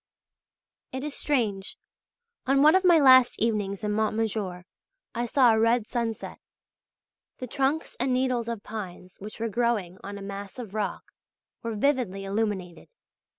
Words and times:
It 0.91 1.03
is 1.03 1.13
strange; 1.13 1.77
on 2.47 2.63
one 2.63 2.73
of 2.73 2.83
my 2.83 2.97
last 2.97 3.37
evenings 3.37 3.83
in 3.83 3.91
Mont 3.91 4.15
Majour 4.15 4.65
I 5.13 5.27
saw 5.27 5.53
a 5.53 5.59
red 5.59 5.85
sunset; 5.85 6.39
the 7.37 7.45
trunks 7.45 7.95
and 7.99 8.11
needles 8.11 8.47
of 8.47 8.63
pines 8.63 9.17
which 9.19 9.39
were 9.39 9.47
growing 9.47 9.99
on 10.03 10.17
a 10.17 10.23
mass 10.23 10.57
of 10.57 10.73
rock, 10.73 11.03
were 11.61 11.75
vividly 11.75 12.25
illuminated. 12.25 12.89